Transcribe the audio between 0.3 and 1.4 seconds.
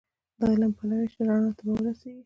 د علم پلوی شه